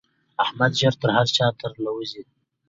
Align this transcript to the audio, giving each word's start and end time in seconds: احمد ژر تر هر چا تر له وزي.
احمد 0.43 0.71
ژر 0.79 0.93
تر 1.01 1.09
هر 1.17 1.27
چا 1.35 1.47
تر 1.59 1.71
له 1.83 1.89
وزي. 1.97 2.21